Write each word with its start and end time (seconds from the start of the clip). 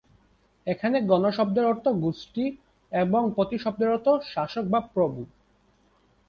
এখানে 0.67 0.97
‘গণ’ 1.01 1.23
শব্দের 1.31 1.65
অর্থ 1.65 1.85
গোষ্ঠী 2.01 2.45
এবং 2.91 3.21
‘পতি’ 3.35 3.57
শব্দের 3.57 3.89
অর্থ 3.89 4.07
শাসক 4.33 4.65
বা 4.65 4.79
প্রভু। 4.93 5.21